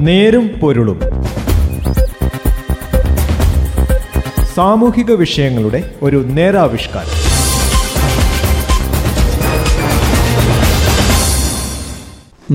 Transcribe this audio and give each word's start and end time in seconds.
നേരും 0.00 0.48
പൊരുളും. 0.48 1.00
സാമൂഹിക 4.54 5.12
വിഷയങ്ങളുടെ 5.12 5.94
ഒരു 6.02 6.24
നേരാവിഷ്കാരം. 6.26 7.08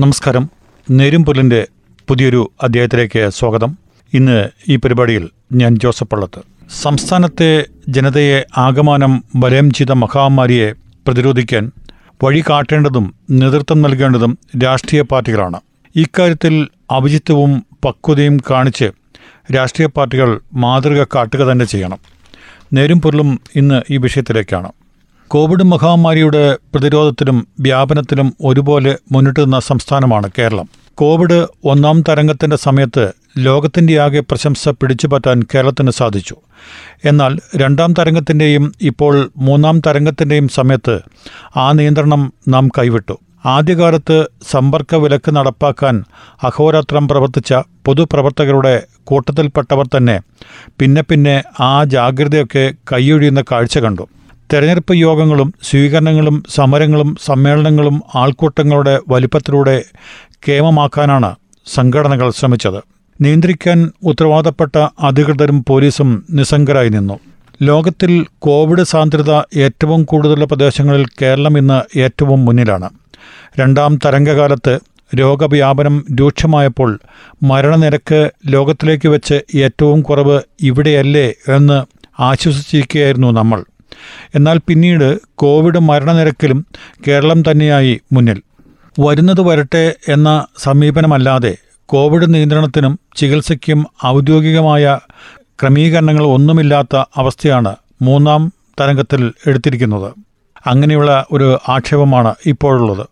നമസ്കാരം. 0.00 0.50
നേരും 0.90 1.24
പൊരുളിന്റെ 1.24 1.66
പുതിയൊരു 2.08 2.50
അധ്യായത്തിലേക്ക് 2.62 3.30
സ്വാഗതം. 3.30 3.78
ഇന്ന് 4.14 4.48
ഈ 4.68 4.76
പരിപാടിയിൽ 4.76 5.28
ഞാൻ 5.52 5.76
ജോസഫ് 5.76 6.04
പള്ളത്ത്. 6.04 6.42
സംസ്ഥാനത്തെ 6.82 7.64
ജനതയെ 7.88 8.44
ആകമാനം 8.58 9.24
വലയം 9.36 9.70
ചെയ്ത 9.70 9.90
മഹാമാരിയെ 9.90 10.72
പ്രതിരോധിക്കാൻ 11.06 11.72
വഴി 12.24 12.44
കാട്ടേണ്ടതും 12.50 13.14
നേതൃത്വം 13.30 13.82
നൽകേണ്ടതും 13.82 14.38
രാഷ്ട്രീയ 14.62 15.02
പാർട്ടികളാണ്. 15.02 15.60
ഇക്കാര്യത്തിൽ 15.96 16.68
അഭിജിത്വവും 16.90 17.66
പക്വതയും 17.84 18.38
കാണിച്ച് 18.50 18.90
രാഷ്ട്രീയ 19.54 19.88
പാർട്ടികൾ 19.88 20.40
മാതൃക 20.52 21.04
കാട്ടുക 21.04 21.38
തന്നെ 21.38 21.64
ചെയ്യണം. 21.64 21.98
നേരും 22.72 23.00
പൊരുളും 23.00 23.40
ഇന്ന് 23.56 23.82
ഈ 23.90 23.96
വിഷയത്തിലേക്കാണ്. 23.96 24.72
കോവിഡ് 25.28 25.62
മഹാമാരിയുടെ 25.62 26.56
പ്രതിരോധത്തിലും 26.74 27.48
വ്യാപനത്തിലും 27.60 28.34
ഒരുപോലെ 28.44 28.98
മുന്നിട്ട് 29.12 29.40
നിന്ന 29.40 29.60
സംസ്ഥാനമാണ് 29.60 30.30
കേരളം. 30.38 30.68
കോവിഡ് 30.94 31.46
ഒന്നാം 31.64 32.02
തരംഗത്തിന്റെ 32.02 32.56
സമയത്ത് 32.56 33.12
ലോകത്തിന്റെയാകെ 33.38 34.20
പ്രശംസ 34.20 34.68
പിടിച്ചുപറ്റാൻ 34.68 35.42
കേരളത്തിന് 35.54 35.90
സാധിച്ചു. 35.90 36.36
എന്നാൽ 37.04 37.38
രണ്ടാം 37.56 37.92
തരംഗത്തിന്റെയും 37.92 38.72
ഇപ്പോൾ 38.80 39.30
മൂന്നാം 39.36 39.80
തരംഗത്തിന്റെയും 39.80 40.48
സമയത്ത് 40.48 41.00
ആ 41.56 41.72
നിയന്ത്രണം 41.72 42.32
നാം 42.48 42.68
കൈവിട്ടു. 42.68 43.18
ആദ്യകാലത്ത് 43.46 44.26
സമ്പർക്ക 44.50 44.94
വിലക്ക് 44.94 45.36
നടപ്പാക്കാൻ 45.36 45.96
അഹോരാത്രം 46.42 47.08
പ്രവർത്തിച്ച 47.08 47.54
പൊതുപ്രവർത്തകരുടെ 47.86 48.82
കൂട്ടത്തിൽപ്പെട്ടവർ 49.04 49.86
തന്നെ 49.96 50.16
പിന്നെ 50.80 51.02
പിന്നെ 51.02 51.42
ആ 51.60 51.84
ജാഗ്രതയൊക്കെ 51.84 52.74
കൈയൊഴിയുന്ന 52.92 53.44
കാഴ്ച 53.52 53.78
കണ്ടു. 53.78 54.08
തെരഞ്ഞെടുപ്പ് 54.52 54.94
യോഗങ്ങളും 54.94 55.54
സ്വീകരണങ്ങളും 55.62 56.44
സമരങ്ങളും 56.54 57.16
സമ്മേളനങ്ങളും 57.24 58.02
ആൾക്കൂട്ടങ്ങളുടെ 58.14 59.00
വലിപ്പത്തിലൂടെ 59.08 59.84
കേമമാക്കാനാണ് 60.48 61.30
സംഘടനകൾ 61.66 62.30
ശ്രമിച്ചത്. 62.30 62.80
നിയന്ത്രിക്കാൻ 63.20 63.78
ഉത്തരവാദപ്പെട്ട 64.04 64.76
അധികൃതരും 65.02 65.64
പോലീസും 65.68 66.24
നിസ്സംഗരായി 66.30 66.88
നിന്നു. 66.88 67.16
ലോകത്തിൽ 67.62 68.26
കോവിഡ് 68.38 68.82
സാന്ദ്രത 68.82 69.32
ഏറ്റവും 69.56 70.04
കൂടുതലുള്ള 70.04 70.44
പ്രദേശങ്ങളിൽ 70.44 71.06
കേരളം 71.22 71.58
ഇന്ന് 71.58 71.98
ഏറ്റവും 71.98 72.44
മുന്നിലാണ്. 72.44 72.88
രണ്ടാം 73.58 73.98
തരംഗകാലത്ത് 74.04 74.78
രോഗവ്യാപനം 75.18 76.04
രൂക്ഷമായപ്പോൾ 76.20 77.00
മരണനിരക്ക് 77.42 78.30
ലോകത്തിലേക്ക് 78.46 79.08
വെച്ച് 79.08 79.40
ഏറ്റവും 79.54 80.02
കുറവ് 80.02 80.40
ഇവിടെയല്ലേ 80.60 81.32
എന്ന് 81.48 81.86
ആശ്വസിച്ചിരിക്കുകയായിരുന്നു 82.22 83.32
നമ്മൾ. 83.32 83.64
എന്നാൽ 84.34 84.60
പിന്നീട് 84.66 85.18
കോവിഡ് 85.34 85.78
മരണനിരക്കിലും 85.78 86.66
കേരളം 87.08 87.42
തന്നെയായി 87.42 88.00
മുന്നിൽ. 88.12 88.42
വരുന്നത് 88.98 89.40
വരട്ടെ 89.40 89.94
എന്ന 90.08 90.46
സമീപനമല്ലാതെ 90.58 91.56
കോവിഡ് 91.86 92.34
നിയന്ത്രണത്തിനും 92.34 92.98
ചികിത്സയ്ക്കും 93.16 93.86
ഔദ്യോഗികമായ 94.06 94.98
ക്രമീകരണങ്ങൾ 95.62 96.24
ഒന്നുമില്ലാത്ത 96.24 96.96
അവസ്ഥയാണ് 96.96 97.76
മൂന്നാം 98.02 98.52
തരംഗത്തിൽ 98.80 99.32
എടുത്തിരിക്കുന്നത്. 99.46 100.12
അങ്ങനെയുള്ള 100.66 101.26
ഒരു 101.32 101.58
ആക്ഷേപമാണ് 101.68 102.34
ഇപ്പോഴുള്ളത്. 102.46 103.06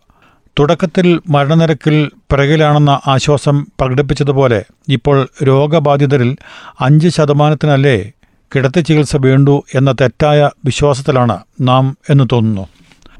തുടക്കത്തിൽ 0.58 1.20
മരണനിരക്കിൽ 1.28 2.10
പിറകിലാണെന്ന 2.32 3.00
ആശ്വാസം 3.06 3.66
പ്രകടിപ്പിച്ചതുപോലെ 3.80 4.64
ഇപ്പോൾ 4.88 5.28
രോഗബാധിതരിൽ 5.42 6.36
അഞ്ച് 6.80 7.08
ശതമാനത്തിനല്ലേ 7.08 8.12
കിടത്തി 8.54 8.80
ചികിത്സ 8.80 9.16
വേണ്ടു 9.16 9.64
എന്ന 9.74 9.92
തെറ്റായ 9.92 10.50
വിശ്വാസത്തിലാണ് 10.64 11.38
നാം 11.60 11.98
എന്ന് 12.10 12.24
തോന്നുന്നു. 12.32 12.68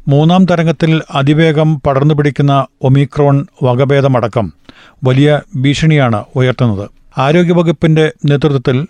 മൂന്നാം 0.08 0.46
തരംഗത്തിൽ 0.46 1.02
അതിവേഗം 1.10 1.80
പടർന്നു 1.80 2.14
പിടിക്കുന്ന 2.14 2.66
ഒമിക്രോൺ 2.82 3.46
വകഭേദമടക്കം 3.62 4.52
വലിയ 5.04 5.40
ഭീഷണിയാണ് 5.56 6.24
ഉയർത്തുന്നത്. 6.36 6.90
ആരോഗ്യവകുപ്പിന്റെ 7.18 8.12
നേതൃത്വത്തിൽ 8.24 8.86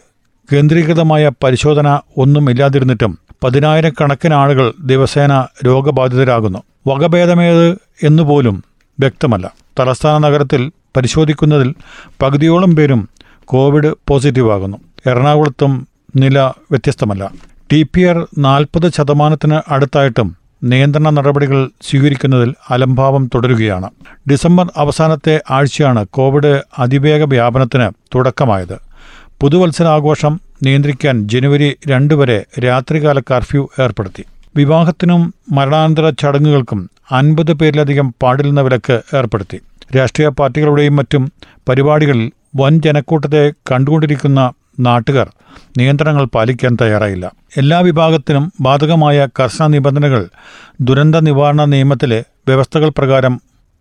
കേന്ദ്രീകൃതമായ 0.53 1.31
പരിശോധന 1.45 2.01
ഒന്നുമില്ലാതിരുന്നിട്ടും 2.17 3.19
പതിനായിരക്കണക്കിന് 3.45 4.35
ആളുകൾ 4.35 4.73
ദിവസേന 4.81 5.47
രോഗബാധിതരാകുന്നു. 5.67 6.59
വകഭേദമേത് 6.87 7.79
എന്നുപോലും 8.03 8.65
വ്യക്തമല്ല. 9.01 9.53
തലസ്ഥാന 9.81 10.21
നഗരത്തിൽ 10.21 10.73
പരിശോധിക്കുന്നതിൽ 10.97 11.75
പകുതിയോളം 12.23 12.77
പേരും 12.77 13.09
കോവിഡ് 13.45 13.95
പോസിറ്റീവാകുന്നു 14.09 14.77
എറണാകുളത്തും 15.07 15.89
നില 16.17 16.39
വ്യത്യസ്തമല്ല. 16.41 17.31
ടി 17.73 17.87
പി 17.95 18.03
ആർ 18.03 18.29
നാൽപ്പത് 18.39 18.93
ശതമാനത്തിന് 18.93 19.61
അടുത്തായിട്ടും 19.69 20.37
നിയന്ത്രണ 20.63 21.11
നടപടികൾ 21.11 21.71
സ്വീകരിക്കുന്നതിൽ 21.83 22.55
അലംഭാവം 22.71 23.31
തുടരുകയാണ്. 23.35 23.91
ഡിസംബർ 24.31 24.71
അവസാനത്തെ 24.77 25.43
ആഴ്ചയാണ് 25.51 26.07
കോവിഡ് 26.07 26.63
അതിവേഗ 26.79 27.25
വ്യാപനത്തിന് 27.25 27.91
തുടക്കമായത്. 28.15 28.79
പുതുവത്സരാഘോഷം 29.41 30.41
നിയന്ത്രിക്കാൻ 30.63 31.29
ജനുവരി 31.29 31.77
രണ്ട് 31.89 32.15
വരെ 32.15 32.45
രാത്രികാല 32.65 33.21
കർഫ്യൂ 33.21 33.69
ഏർപ്പെടുത്തി. 33.83 34.25
വിവാഹത്തിനും 34.57 35.23
മരണാനന്തര 35.53 36.09
ചടങ്ങുകൾക്കും 36.23 36.81
അൻപത് 37.13 37.53
പേരിലധികം 37.53 38.15
പാടില്ലെന്ന 38.23 38.61
വിലക്ക് 38.61 39.17
ഏർപ്പെടുത്തി. 39.17 39.59
രാഷ്ട്രീയ 39.97 40.29
പാർട്ടികളുടെയും 40.29 40.97
മറ്റും 40.97 41.23
പരിപാടികളിൽ 41.69 42.27
വൻ 42.57 42.81
ജനക്കൂട്ടത്തെ 42.81 43.43
കണ്ടുകൊണ്ടിരിക്കുന്ന 43.71 44.41
നാട്ടുകാർ 44.81 45.29
നിയന്ത്രണങ്ങൾ 45.79 46.25
പാലിക്കാൻ 46.35 46.77
തയ്യാറായില്ല. 46.81 47.27
എല്ലാ 47.57 47.81
വിഭാഗത്തിനും 47.81 48.53
ബാധകമായ 48.61 49.27
കർശന 49.41 49.67
നിബന്ധനകൾ 49.67 50.23
ദുരന്ത 50.81 51.17
നിവാരണ 51.29 51.65
നിയമത്തിലെ 51.65 52.21
വ്യവസ്ഥകൾ 52.49 52.89
പ്രകാരം 52.99 53.35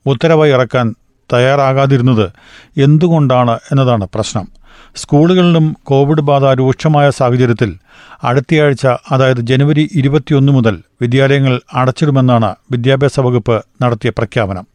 ഉത്തരവായി 0.06 0.52
ഇറക്കാൻ 0.52 0.88
തയ്യാറാകാതിരുന്നത് 1.34 2.32
എന്തുകൊണ്ടാണ് 2.78 3.60
എന്നതാണ് 3.72 4.08
പ്രശ്നം. 4.16 4.48
സ്കൂളുകളിലും 4.96 5.78
കോവിഡ് 5.84 6.22
ബാധ 6.22 6.46
രൂക്ഷമായ 6.46 7.10
സാഹചര്യത്തിൽ 7.10 7.78
അടുത്തയാഴ്ച 8.24 8.88
അതായത് 9.12 9.38
ജനുവരി 9.38 9.90
ഇരുപത്തിയൊന്ന് 9.96 10.52
മുതൽ 10.52 10.82
വിദ്യാലയങ്ങൾ 11.02 11.62
അടച്ചിടുമെന്നാണ് 11.74 12.56
വിദ്യാഭ്യാസ 12.72 13.20
വകുപ്പ് 13.20 13.66
നടത്തിയ 13.82 14.10
പ്രഖ്യാപനം. 14.10 14.68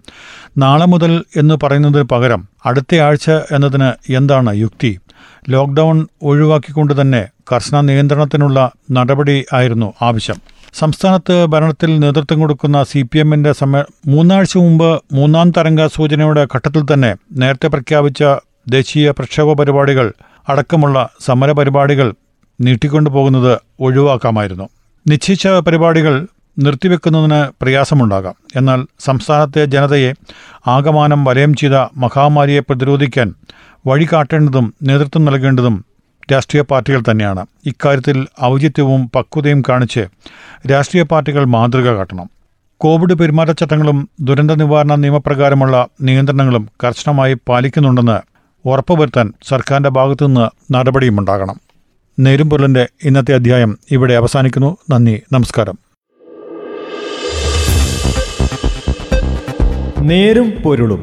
നാളെ 0.59 0.86
മുതൽ 0.86 1.25
എന്ന് 1.36 1.54
പറയുന്നതിന് 1.62 2.03
പകരം 2.03 2.48
അടുത്തയാഴ്ച 2.66 3.30
എന്നതിന് 3.30 4.12
എന്താണ് 4.12 4.56
യുക്തി? 4.56 4.98
ലോക്ക്ഡൌൺ 5.48 6.06
ഒഴിവാക്കിക്കൊണ്ട് 6.22 7.00
തന്നെ 7.00 7.28
കർശന 7.53 7.80
നിയന്ത്രണത്തിനുള്ള 7.80 8.70
നടപടി 8.91 9.44
ആയിരുന്നു 9.53 9.94
ആവശ്യം. 10.03 10.58
സംസ്ഥാനത്ത് 10.75 11.45
ഭരണത്തിൽ 11.45 11.99
നേതൃത്വം 11.99 12.41
കൊടുക്കുന്ന 12.41 12.83
സി 12.83 13.03
പി 13.03 13.19
എമ്മിന്റെ 13.19 13.53
മൂന്നാഴ്ച 14.06 14.56
മുമ്പ് 14.56 15.03
മൂന്നാം 15.12 15.51
തരംഗ 15.51 15.87
സൂചനയുടെ 15.87 16.47
ഘട്ടത്തിൽ 16.56 16.83
തന്നെ 16.93 17.17
നേരത്തെ 17.33 17.69
പ്രഖ്യാപിച്ച 17.69 18.23
ദേശീയ 18.69 19.11
പ്രക്ഷോഭ 19.11 19.59
പരിപാടികൾ 19.59 20.12
അടക്കമുള്ള 20.49 21.09
സമര 21.21 21.53
പരിപാടികൾ 21.53 22.15
നീട്ടിക്കൊണ്ടുപോകുന്നത് 22.61 23.59
ഒഴിവാക്കാമായിരുന്നു. 23.81 24.69
നിശ്ചയിച്ച 25.07 25.49
പരിപാടികൾ 25.49 26.27
നിർത്തിവെക്കുന്നതിന് 26.59 27.62
പ്രയാസമുണ്ടാകാം. 27.62 28.34
എന്നാൽ 28.57 28.87
സംസ്ഥാനത്തെ 29.01 29.65
ജനതയെ 29.65 30.12
ആകമാനം 30.67 31.25
വലയം 31.25 31.55
ചെയ്ത 31.55 31.73
മഹാമാരിയെ 31.97 32.61
പ്രതിരോധിക്കാൻ 32.61 33.34
വഴി 33.87 34.07
കാട്ടേണ്ടതും 34.12 34.75
നേതൃത്വം 34.83 35.25
നൽകേണ്ടതും 35.25 35.88
രാഷ്ട്രീയ 36.33 36.62
പാർട്ടികൾ 36.62 37.03
തന്നെയാണ്. 37.11 37.47
ഇക്കാര്യത്തിൽ 37.66 38.27
ഔചിത്യവും 38.44 39.11
പക്വതയും 39.16 39.62
കാണിച്ച് 39.69 40.06
രാഷ്ട്രീയ 40.71 41.03
പാർട്ടികൾ 41.03 41.44
മാതൃക 41.44 41.91
കാട്ടണം. 41.91 42.31
കോവിഡ് 42.77 43.15
പെരുമാറ്റച്ചട്ടങ്ങളും 43.15 44.09
ദുരന്ത 44.21 44.50
നിവാരണ 44.50 44.94
നിയമപ്രകാരമുള്ള 44.94 45.89
നിയന്ത്രണങ്ങളും 46.01 46.69
കർശനമായി 46.84 47.36
പാലിക്കുന്നുണ്ടെന്ന് 47.48 48.21
ഉറപ്പുവരുത്താൻ 48.69 49.33
സർക്കാരിന്റെ 49.48 49.91
ഭാഗത്തുനിന്ന് 49.91 50.72
നടപടിയുമുണ്ടാകണം. 50.72 51.60
നേരുംപൊരുളിന്റെ 52.19 52.89
ഇന്നത്തെ 53.04 53.34
അധ്യായം 53.34 53.78
ഇവിടെ 53.91 54.15
അവസാനിക്കുന്നു. 54.15 54.77
നന്ദി 54.91 55.22
നമസ്കാരം. 55.33 55.78
നേരും 59.98 60.51
പൊരുളും. 60.51 61.03